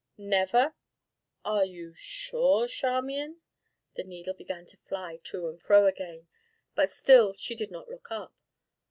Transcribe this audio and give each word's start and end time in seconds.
"Never? 0.17 0.73
are 1.45 1.63
you 1.63 1.93
sure, 1.95 2.67
Charmian?" 2.67 3.41
The 3.93 4.03
needle 4.03 4.33
began 4.33 4.65
to 4.65 4.77
fly 4.77 5.19
to 5.25 5.47
and 5.47 5.61
fro 5.61 5.85
again, 5.85 6.27
but 6.73 6.89
still 6.89 7.35
she 7.35 7.53
did 7.53 7.69
not 7.69 7.87
look 7.87 8.09
up. 8.09 8.33